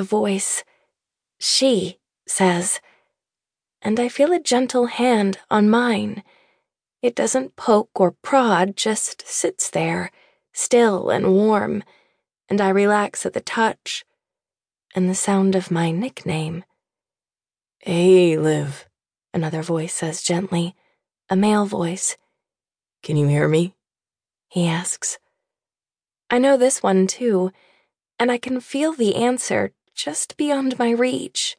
The 0.00 0.04
voice, 0.04 0.64
she, 1.38 1.98
says, 2.26 2.80
and 3.82 4.00
I 4.00 4.08
feel 4.08 4.32
a 4.32 4.40
gentle 4.40 4.86
hand 4.86 5.36
on 5.50 5.68
mine. 5.68 6.22
It 7.02 7.14
doesn't 7.14 7.54
poke 7.54 7.90
or 8.00 8.12
prod, 8.12 8.78
just 8.78 9.28
sits 9.28 9.68
there, 9.68 10.10
still 10.54 11.10
and 11.10 11.34
warm, 11.34 11.84
and 12.48 12.62
I 12.62 12.70
relax 12.70 13.26
at 13.26 13.34
the 13.34 13.42
touch 13.42 14.06
and 14.94 15.06
the 15.06 15.14
sound 15.14 15.54
of 15.54 15.70
my 15.70 15.90
nickname. 15.90 16.64
Hey, 17.80 18.38
Liv, 18.38 18.88
another 19.34 19.60
voice 19.60 19.92
says 19.92 20.22
gently, 20.22 20.74
a 21.28 21.36
male 21.36 21.66
voice. 21.66 22.16
Can 23.02 23.18
you 23.18 23.28
hear 23.28 23.48
me? 23.48 23.74
He 24.48 24.66
asks. 24.66 25.18
I 26.30 26.38
know 26.38 26.56
this 26.56 26.82
one 26.82 27.06
too, 27.06 27.52
and 28.18 28.32
I 28.32 28.38
can 28.38 28.62
feel 28.62 28.94
the 28.94 29.16
answer 29.16 29.72
just 30.02 30.36
beyond 30.36 30.78
my 30.78 30.90
reach. 30.90 31.56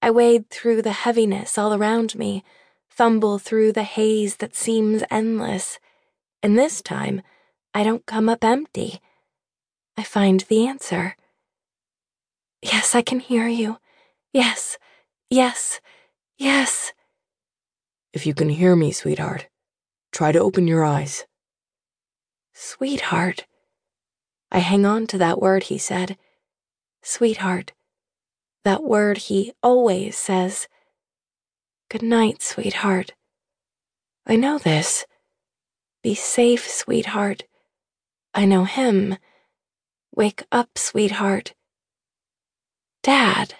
I 0.00 0.10
wade 0.10 0.48
through 0.48 0.82
the 0.82 0.92
heaviness 0.92 1.58
all 1.58 1.74
around 1.74 2.14
me, 2.14 2.42
fumble 2.88 3.38
through 3.38 3.72
the 3.72 3.82
haze 3.82 4.36
that 4.36 4.54
seems 4.54 5.04
endless, 5.10 5.78
and 6.42 6.58
this 6.58 6.80
time 6.80 7.20
I 7.74 7.84
don't 7.84 8.06
come 8.06 8.28
up 8.28 8.42
empty. 8.42 9.00
I 9.98 10.02
find 10.02 10.40
the 10.40 10.66
answer. 10.66 11.14
Yes, 12.62 12.94
I 12.94 13.02
can 13.02 13.20
hear 13.20 13.48
you. 13.48 13.78
Yes, 14.32 14.78
yes, 15.28 15.80
yes. 16.38 16.92
If 18.14 18.26
you 18.26 18.32
can 18.32 18.48
hear 18.48 18.74
me, 18.74 18.92
sweetheart, 18.92 19.48
try 20.10 20.32
to 20.32 20.38
open 20.38 20.66
your 20.66 20.84
eyes. 20.84 21.26
Sweetheart. 22.54 23.46
I 24.50 24.60
hang 24.60 24.86
on 24.86 25.06
to 25.08 25.18
that 25.18 25.40
word 25.40 25.64
he 25.64 25.76
said. 25.78 26.16
Sweetheart. 27.02 27.72
That 28.64 28.84
word 28.84 29.18
he 29.18 29.52
always 29.62 30.16
says. 30.16 30.68
Good 31.90 32.02
night, 32.02 32.42
sweetheart. 32.42 33.12
I 34.24 34.36
know 34.36 34.58
this. 34.58 35.04
Be 36.02 36.14
safe, 36.14 36.68
sweetheart. 36.68 37.42
I 38.32 38.44
know 38.44 38.64
him. 38.64 39.16
Wake 40.14 40.44
up, 40.52 40.78
sweetheart. 40.78 41.54
Dad. 43.02 43.54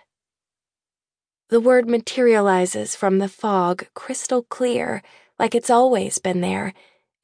The 1.50 1.60
word 1.60 1.88
materializes 1.88 2.94
from 2.94 3.18
the 3.18 3.28
fog 3.28 3.86
crystal 3.94 4.44
clear, 4.44 5.02
like 5.38 5.54
it's 5.54 5.68
always 5.68 6.18
been 6.18 6.40
there, 6.40 6.72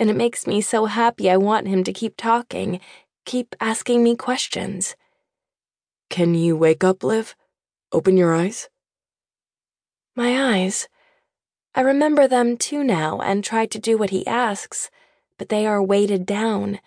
and 0.01 0.11
it 0.11 0.17
makes 0.17 0.47
me 0.47 0.61
so 0.61 0.87
happy 0.87 1.31
I 1.31 1.37
want 1.37 1.69
him 1.69 1.85
to 1.85 1.93
keep 1.93 2.17
talking, 2.17 2.81
keep 3.25 3.55
asking 3.61 4.03
me 4.03 4.17
questions. 4.17 4.97
Can 6.11 6.35
you 6.35 6.57
wake 6.57 6.83
up, 6.83 7.03
Liv? 7.03 7.37
Open 7.93 8.17
your 8.17 8.35
eyes? 8.35 8.69
My 10.17 10.57
eyes. 10.57 10.89
I 11.75 11.83
remember 11.83 12.27
them 12.27 12.57
too 12.57 12.83
now 12.83 13.21
and 13.21 13.45
try 13.45 13.67
to 13.67 13.79
do 13.79 13.97
what 13.97 14.11
he 14.11 14.27
asks, 14.27 14.91
but 15.37 15.49
they 15.49 15.67
are 15.67 15.83
weighted 15.83 16.27
down, 16.27 16.81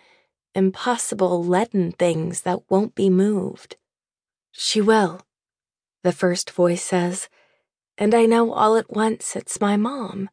impossible 0.54 1.42
leaden 1.42 1.92
things 1.92 2.42
that 2.42 2.70
won't 2.70 2.94
be 2.94 3.08
moved. 3.08 3.76
She 4.50 4.80
will, 4.80 5.22
the 6.02 6.12
first 6.12 6.50
voice 6.50 6.82
says, 6.82 7.28
and 7.96 8.14
I 8.14 8.26
know 8.26 8.52
all 8.52 8.76
at 8.76 8.90
once 8.90 9.36
it's 9.36 9.60
my 9.60 9.76
mom. 9.76 10.28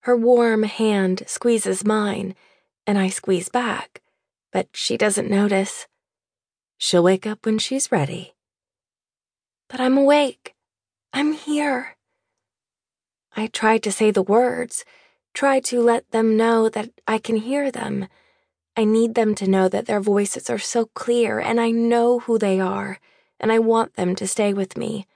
Her 0.00 0.16
warm 0.16 0.62
hand 0.62 1.24
squeezes 1.26 1.84
mine, 1.84 2.34
and 2.86 2.98
I 2.98 3.08
squeeze 3.08 3.48
back, 3.48 4.02
but 4.52 4.68
she 4.72 4.96
doesn't 4.96 5.30
notice. 5.30 5.86
She'll 6.84 7.02
wake 7.02 7.26
up 7.26 7.46
when 7.46 7.56
she's 7.56 7.90
ready. 7.90 8.34
But 9.70 9.80
I'm 9.80 9.96
awake. 9.96 10.54
I'm 11.14 11.32
here. 11.32 11.96
I 13.34 13.46
try 13.46 13.78
to 13.78 13.90
say 13.90 14.10
the 14.10 14.20
words, 14.20 14.84
try 15.32 15.60
to 15.60 15.80
let 15.80 16.10
them 16.10 16.36
know 16.36 16.68
that 16.68 16.90
I 17.08 17.16
can 17.16 17.36
hear 17.36 17.70
them. 17.70 18.08
I 18.76 18.84
need 18.84 19.14
them 19.14 19.34
to 19.36 19.48
know 19.48 19.66
that 19.70 19.86
their 19.86 20.02
voices 20.02 20.50
are 20.50 20.58
so 20.58 20.90
clear, 20.92 21.38
and 21.40 21.58
I 21.58 21.70
know 21.70 22.18
who 22.18 22.38
they 22.38 22.60
are 22.60 22.98
and 23.40 23.50
I 23.50 23.60
want 23.60 23.94
them 23.94 24.14
to 24.16 24.28
stay 24.28 24.52
with 24.52 24.76
me. 24.76 25.06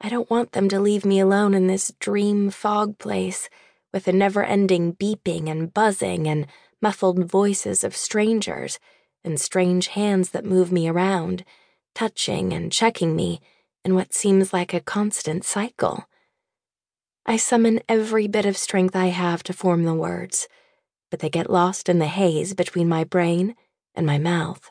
I 0.00 0.10
don't 0.10 0.30
want 0.30 0.52
them 0.52 0.68
to 0.68 0.78
leave 0.78 1.04
me 1.04 1.18
alone 1.18 1.54
in 1.54 1.66
this 1.66 1.92
dream 1.98 2.50
fog 2.50 2.98
place 2.98 3.48
with 3.92 4.04
the 4.04 4.12
never 4.12 4.44
ending 4.44 4.94
beeping 4.94 5.50
and 5.50 5.74
buzzing 5.74 6.28
and 6.28 6.46
muffled 6.80 7.28
voices 7.28 7.82
of 7.82 7.96
strangers 7.96 8.78
and 9.24 9.40
strange 9.40 9.88
hands 9.88 10.30
that 10.30 10.44
move 10.44 10.72
me 10.72 10.88
around, 10.88 11.44
touching 11.94 12.52
and 12.52 12.72
checking 12.72 13.14
me 13.14 13.40
in 13.84 13.94
what 13.94 14.14
seems 14.14 14.52
like 14.52 14.74
a 14.74 14.80
constant 14.80 15.44
cycle. 15.44 16.06
I 17.26 17.36
summon 17.36 17.80
every 17.88 18.26
bit 18.26 18.46
of 18.46 18.56
strength 18.56 18.96
I 18.96 19.06
have 19.06 19.42
to 19.44 19.52
form 19.52 19.84
the 19.84 19.94
words, 19.94 20.48
but 21.10 21.20
they 21.20 21.28
get 21.28 21.50
lost 21.50 21.88
in 21.88 21.98
the 21.98 22.06
haze 22.06 22.54
between 22.54 22.88
my 22.88 23.04
brain 23.04 23.54
and 23.94 24.06
my 24.06 24.18
mouth. 24.18 24.70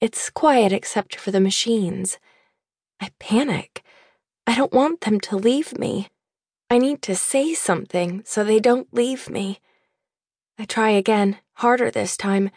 It's 0.00 0.30
quiet 0.30 0.72
except 0.72 1.16
for 1.16 1.30
the 1.30 1.40
machines. 1.40 2.18
I 3.00 3.10
panic. 3.18 3.82
I 4.46 4.54
don't 4.54 4.72
want 4.72 5.02
them 5.02 5.20
to 5.20 5.36
leave 5.36 5.78
me. 5.78 6.08
I 6.68 6.78
need 6.78 7.02
to 7.02 7.14
say 7.14 7.54
something 7.54 8.22
so 8.24 8.42
they 8.42 8.60
don't 8.60 8.92
leave 8.92 9.30
me. 9.30 9.60
I 10.58 10.64
try 10.64 10.90
again, 10.90 11.38
harder 11.54 11.90
this 11.90 12.16
time, 12.16 12.50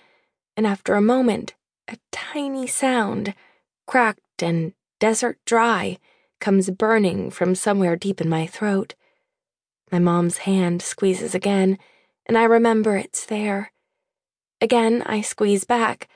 and 0.59 0.67
after 0.67 0.93
a 0.95 1.01
moment, 1.01 1.55
a 1.87 1.95
tiny 2.11 2.67
sound, 2.67 3.33
cracked 3.87 4.43
and 4.43 4.73
desert 4.99 5.39
dry, 5.45 5.97
comes 6.41 6.69
burning 6.69 7.31
from 7.31 7.55
somewhere 7.55 7.95
deep 7.95 8.19
in 8.19 8.27
my 8.27 8.45
throat. 8.45 8.93
My 9.89 9.99
mom's 9.99 10.39
hand 10.39 10.81
squeezes 10.81 11.33
again, 11.33 11.77
and 12.25 12.37
I 12.37 12.43
remember 12.43 12.97
it's 12.97 13.25
there. 13.25 13.71
Again, 14.59 15.01
I 15.05 15.21
squeeze 15.21 15.63
back 15.63 16.09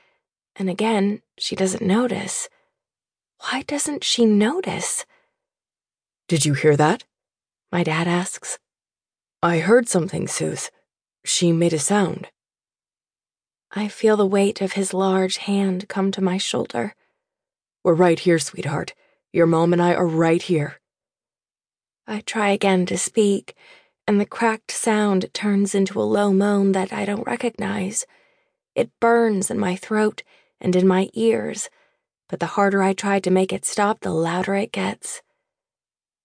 and 0.57 0.69
again, 0.69 1.21
she 1.37 1.55
doesn't 1.55 1.81
notice. 1.81 2.49
Why 3.39 3.61
doesn't 3.61 4.03
she 4.03 4.25
notice? 4.25 5.05
Did 6.27 6.43
you 6.43 6.53
hear 6.53 6.75
that? 6.75 7.05
My 7.71 7.81
dad 7.81 8.09
asks. 8.09 8.59
I 9.41 9.59
heard 9.59 9.87
something, 9.87 10.27
Suze. 10.27 10.69
She 11.23 11.53
made 11.53 11.71
a 11.71 11.79
sound. 11.79 12.27
I 13.75 13.87
feel 13.87 14.17
the 14.17 14.27
weight 14.27 14.61
of 14.61 14.73
his 14.73 14.93
large 14.93 15.37
hand 15.37 15.89
come 15.89 16.11
to 16.11 16.21
my 16.21 16.37
shoulder. 16.37 16.93
We're 17.83 17.95
right 17.95 18.19
here, 18.19 18.37
sweetheart. 18.37 18.93
Your 19.31 19.47
mom 19.47 19.73
and 19.73 19.81
I 19.81 19.95
are 19.95 20.05
right 20.05 20.41
here. 20.41 20.79
I 22.05 22.19
try 22.19 22.49
again 22.49 22.85
to 22.85 22.99
speak, 22.99 23.55
and 24.07 24.21
the 24.21 24.27
cracked 24.27 24.69
sound 24.69 25.33
turns 25.33 25.73
into 25.73 25.99
a 25.99 26.03
low 26.03 26.31
moan 26.31 26.73
that 26.73 26.93
I 26.93 27.03
don't 27.03 27.25
recognize. 27.25 28.05
It 28.75 28.91
burns 28.99 29.49
in 29.49 29.57
my 29.57 29.75
throat 29.75 30.21
and 30.61 30.75
in 30.75 30.87
my 30.87 31.09
ears, 31.13 31.71
but 32.29 32.39
the 32.39 32.53
harder 32.53 32.83
I 32.83 32.93
try 32.93 33.19
to 33.21 33.31
make 33.31 33.51
it 33.51 33.65
stop, 33.65 34.01
the 34.01 34.11
louder 34.11 34.53
it 34.53 34.71
gets. 34.71 35.23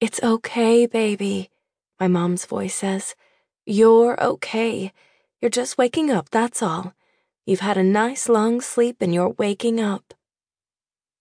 It's 0.01 0.23
okay, 0.23 0.85
baby, 0.85 1.49
my 1.99 2.09
mom's 2.09 2.45
voice 2.45 2.75
says. 2.75 3.15
You're 3.65 4.23
okay. 4.23 4.93
You're 5.41 5.51
just 5.51 5.79
waking 5.79 6.11
up, 6.11 6.29
that's 6.29 6.63
all. 6.63 6.93
You've 7.49 7.61
had 7.61 7.79
a 7.79 7.83
nice 7.83 8.29
long 8.29 8.61
sleep 8.61 8.99
and 9.01 9.15
you're 9.15 9.31
waking 9.31 9.81
up. 9.81 10.13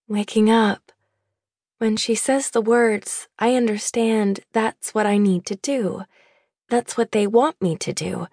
Waking 0.10 0.50
up. 0.50 0.92
When 1.78 1.96
she 1.96 2.16
says 2.16 2.50
the 2.50 2.60
words, 2.60 3.30
I 3.40 3.56
understand 3.56 4.42
that's 4.52 4.94
what 4.94 5.06
I 5.06 5.18
need 5.18 5.46
to 5.46 5.56
do. 5.56 6.04
That's 6.70 6.98
what 6.98 7.14
they 7.14 7.28
want 7.28 7.62
me 7.62 7.78
to 7.78 7.94
do. 7.94 8.28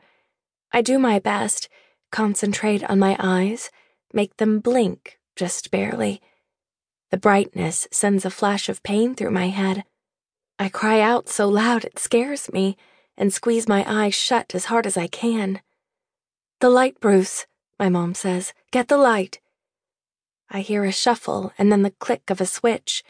I 0.72 0.82
do 0.82 0.98
my 0.98 1.20
best, 1.20 1.68
concentrate 2.10 2.82
on 2.82 2.98
my 2.98 3.16
eyes, 3.20 3.70
make 4.12 4.38
them 4.38 4.58
blink 4.58 5.20
just 5.36 5.70
barely. 5.70 6.20
The 7.12 7.16
brightness 7.16 7.86
sends 7.92 8.24
a 8.24 8.30
flash 8.30 8.68
of 8.68 8.82
pain 8.82 9.14
through 9.14 9.30
my 9.30 9.50
head. 9.50 9.84
I 10.58 10.68
cry 10.68 11.00
out 11.00 11.28
so 11.28 11.48
loud 11.48 11.84
it 11.84 12.00
scares 12.00 12.52
me 12.52 12.76
and 13.16 13.32
squeeze 13.32 13.68
my 13.68 13.84
eyes 13.86 14.16
shut 14.16 14.52
as 14.52 14.64
hard 14.64 14.84
as 14.84 14.96
I 14.96 15.06
can. 15.06 15.60
The 16.58 16.70
light, 16.70 16.98
Bruce, 16.98 17.46
my 17.78 17.88
mom 17.88 18.14
says. 18.14 18.52
Get 18.70 18.88
the 18.88 18.96
light. 18.96 19.40
I 20.50 20.60
hear 20.60 20.84
a 20.84 20.92
shuffle 20.92 21.52
and 21.58 21.70
then 21.72 21.82
the 21.82 21.90
click 21.90 22.30
of 22.30 22.40
a 22.40 22.46
switch, 22.46 23.02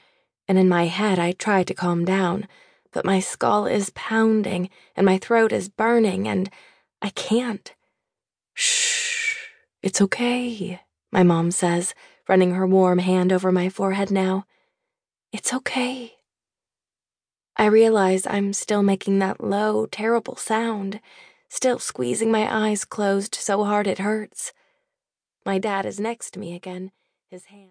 and 0.49 0.59
in 0.59 0.69
my 0.69 0.87
head 0.87 1.19
I 1.19 1.33
try 1.33 1.63
to 1.65 1.75
calm 1.75 2.05
down, 2.05 2.49
but 2.93 3.05
my 3.05 3.21
skull 3.21 3.67
is 3.67 3.91
pounding 3.95 4.71
and 4.97 5.05
my 5.05 5.19
throat 5.19 5.53
is 5.53 5.69
burning 5.69 6.29
and 6.29 6.51
I 7.03 7.11
can't. 7.11 7.75
Shh, 8.55 9.49
it's 9.83 10.01
okay 10.01 10.81
my 11.15 11.23
mom 11.23 11.53
says, 11.53 11.95
running 12.29 12.55
her 12.55 12.67
warm 12.67 12.99
hand 12.99 13.33
over 13.33 13.53
my 13.53 13.69
forehead 13.69 14.11
now. 14.11 14.47
It's 15.33 15.55
okay. 15.55 16.15
I 17.57 17.67
realize 17.67 18.27
I'm 18.27 18.53
still 18.53 18.83
making 18.83 19.21
that 19.21 19.41
low, 19.41 19.87
terrible 19.87 20.35
sound, 20.35 21.01
still 21.55 21.79
squeezing 21.79 22.33
my 22.33 22.69
eyes 22.69 22.85
closed 22.85 23.35
so 23.35 23.63
hard 23.63 23.87
it 23.87 23.99
hurts. 23.99 24.53
My 25.47 25.59
dad 25.59 25.87
is 25.87 26.01
next 26.01 26.33
to 26.33 26.41
me 26.41 26.55
again, 26.55 26.91
his 27.31 27.45
hand. 27.47 27.63